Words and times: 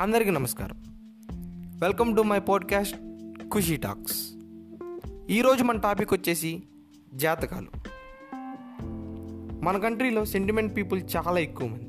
అందరికీ 0.00 0.30
నమస్కారం. 0.30 0.82
Welcome 1.82 2.16
to 2.16 2.22
my 2.22 2.40
podcast 2.40 2.96
Khushi 3.54 3.76
talks 3.76 4.32
ఈరోజు 5.30 5.64
మన 5.64 5.78
టాపిక్ 5.78 6.12
వచ్చేసి 6.12 6.62
జాతకాలు. 7.14 7.66
మన 9.64 9.78
కంట్రీలో 9.78 10.24
సెంటిమెంట్ 10.24 10.76
పీపుల్ 10.76 11.02
చాలా 11.16 11.38
ఎక్కువ 11.38 11.68
మంది. 11.68 11.84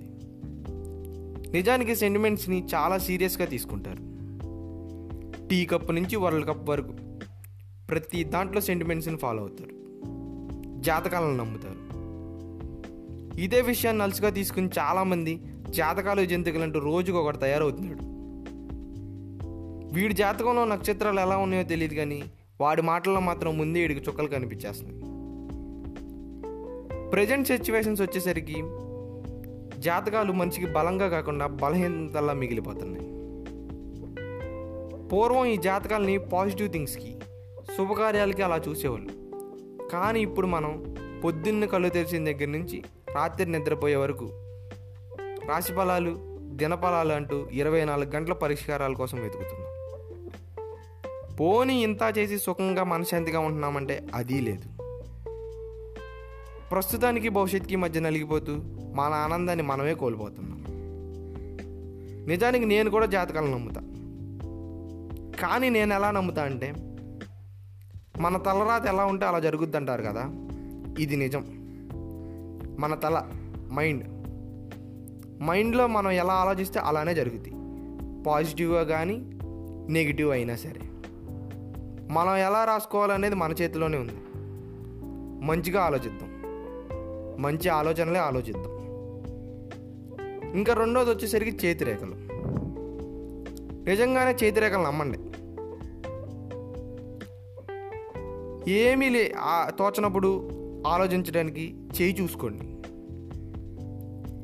నిజానికి 1.52 1.96
సెంటిమెంట్స్ని 1.96 2.66
చాలా 2.76 2.98
సీరియస్గా 2.98 3.46
తీసుకుంటారు. 3.46 4.04
టీ 5.48 5.66
కప్ 5.66 5.92
నుంచి 5.92 6.16
వరల్డ్ 6.16 6.48
కప్ 6.48 6.70
వరకు 6.70 6.94
ప్రతి 7.90 8.24
దాంట్లో 8.24 8.62
సెంటిమెంట్స్ని 8.62 9.18
ఫాలో 9.18 9.40
అవుతారు. 9.40 9.72
జాతకాలను 10.82 11.36
నమ్ముతారు. 11.36 11.92
ఇదే 13.40 13.62
విషయాన్ని 13.62 14.04
అలసిగా 14.04 14.30
తీసుకుని 14.30 14.70
చాలామంది 14.80 15.42
జాతకాలు 15.72 16.26
జంతికలంటూ 16.26 16.80
రోజుకు 16.80 17.18
ఒకటి 17.18 17.38
తయారవుతున్నాడు. 17.38 18.12
వీడి 19.96 20.14
జాతకంలో 20.14 20.66
నక్షత్రాలు 20.66 21.20
ఎలా 21.20 21.38
ఉన్నాయో 21.38 21.64
తెలియదు 21.64 21.94
కానీ 21.94 22.24
వాడి 22.62 22.82
మాటల్లో 22.82 23.20
మాత్రం 23.20 23.58
ముందే 23.58 23.80
వీడికి 23.80 24.10
చుక్కలు 24.10 24.28
కనిపించేస్తున్నాయి. 24.28 25.02
ప్రజెంట్ 27.10 27.48
సిచ్యువేషన్స్ 27.48 28.02
వచ్చేసరికి 28.02 28.64
జాతకాలు 29.80 30.34
మనిషికి 30.34 30.66
బలంగా 30.66 31.08
కాకుండా 31.08 31.48
బలహీనతల్లా 31.48 32.34
మిగిలిపోతున్నాయి. 32.34 33.08
పూర్వం 35.08 35.46
ఈ 35.46 35.58
జాతకాలని 35.58 36.18
పాజిటివ్ 36.18 36.72
థింగ్స్కి 36.72 37.16
శుభకార్యాలకి 37.78 38.42
అలా 38.42 38.62
చూసేవాళ్ళు. 38.70 39.10
కానీ 39.90 40.20
ఇప్పుడు 40.20 40.48
మనం 40.48 40.96
పొద్దున్న 41.24 41.66
కళ్ళు 41.66 41.90
తెరిచిన 41.90 42.26
దగ్గర 42.26 42.48
నుంచి 42.48 42.84
రాత్రి 43.16 43.52
నిద్రపోయే 43.52 43.96
వరకు 43.96 44.30
రాశి 45.52 45.74
ఫలాలు 45.74 46.38
దినఫలాలు 46.42 47.14
అంటూ 47.14 47.48
ఇరవై 47.52 47.86
నాలుగు 47.86 48.10
గంటల 48.10 48.34
పరిష్కారాల 48.34 48.94
కోసం 48.94 49.18
వెతుకుతున్నాం. 49.22 49.72
పోనీ 51.36 51.84
ఇంత 51.84 52.14
చేసి 52.18 52.40
సుఖంగా 52.40 52.84
మనశాంతిగా 52.84 53.40
ఉంటున్నామంటే 53.40 54.08
అది 54.16 54.42
లేదు. 54.42 54.84
ప్రస్తుతానికి 56.72 57.30
భవిష్యత్తుకి 57.30 57.76
మధ్య 57.76 58.00
నలిగిపోతూ 58.00 58.56
మన 58.96 59.14
ఆనందాన్ని 59.14 59.64
మనమే 59.64 59.94
కోల్పోతున్నాం. 59.94 60.66
నిజానికి 62.28 62.66
నేను 62.66 62.90
కూడా 62.90 63.06
జాతకాలను 63.06 63.52
నమ్ముతా. 63.52 63.82
కానీ 65.42 65.70
నేను 65.70 65.94
ఎలా 65.94 66.12
నమ్ముతా 66.12 66.44
అంటే 66.44 66.74
మన 68.20 68.38
తలరాత 68.38 68.86
ఎలా 68.86 69.06
ఉంటే 69.06 69.26
అలా 69.26 69.40
జరుగుద్ది 69.40 69.78
అంటారు 69.78 70.02
కదా 70.02 70.24
ఇది 71.00 71.16
నిజం. 71.16 71.46
మన 72.80 72.96
తల 72.96 73.24
మైండ్. 73.72 74.21
మైండ్లో 75.44 75.88
మనం 75.88 76.12
ఎలా 76.12 76.34
ఆలోచిస్తే 76.34 76.80
అలానే 76.80 77.16
జరుగుతుంది 77.16 77.52
పాజిటివ్గా 78.24 78.84
కానీ 78.84 79.22
నెగిటివ్ 79.94 80.32
అయినా 80.32 80.56
సరే. 80.56 80.82
మనం 82.14 82.38
ఎలా 82.38 82.66
రాసుకోవాలనేది 82.66 83.36
మన 83.36 83.52
చేతిలోనే 83.52 83.98
ఉంది. 83.98 84.14
మంచిగా 85.46 85.82
ఆలోచిద్దాం. 85.82 86.42
మంచి 87.42 87.70
ఆలోచనలే 87.70 88.20
ఆలోచిద్దాం. 88.20 88.82
ఇంకా 90.56 90.74
రెండోది 90.74 91.10
వచ్చేసరికి 91.10 91.68
చేతిరేఖలు 91.68 92.16
నిజంగానే 93.90 94.46
చేతిరేఖలు 94.46 94.84
నమ్మండి. 94.84 95.20
ఏమీ 98.72 99.10
లే 99.10 99.34
తోచనప్పుడు 99.70 100.50
ఆలోచించడానికి 100.88 101.76
చేయి 102.02 102.22
చూసుకోండి. 102.22 102.81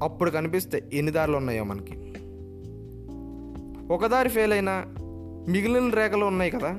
అప్పుడు 0.03 0.31
కనిపిస్తే 0.31 0.89
ఎన్ని 0.93 1.11
దారులు 1.11 1.37
ఉన్నాయో 1.37 1.63
మనకి. 1.63 1.97
ఒక 3.93 4.05
దారి 4.05 4.29
ఫెయిల్ 4.29 4.51
అయినా 4.51 4.85
మిగిలిన 5.49 5.89
రేఖలు 5.89 6.25
ఉన్నాయి 6.25 6.51
కదా 6.51 6.69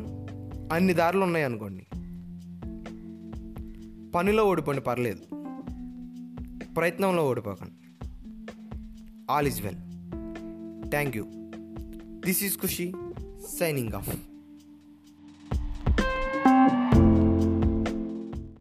అన్ని 0.73 0.93
దారులు 0.93 1.23
ఉన్నాయి 1.23 1.45
అనుకోండి. 1.45 1.87
పనిలో 4.11 4.45
ఓడిపోండి 4.45 4.81
పర్లేదు. 4.81 5.21
ప్రయత్నంలో 6.75 7.27
ఓడిపోకండి. 7.27 8.06
All 9.31 9.47
is 9.47 9.62
well 9.62 9.77
thank 10.91 11.17
you 11.17 11.25
this 12.27 12.45
is 12.45 12.59
Khushi 12.59 12.93
signing 13.59 13.93
off 13.93 14.28